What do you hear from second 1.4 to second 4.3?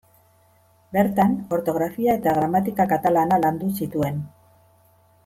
ortografia eta gramatika katalana landu zituen.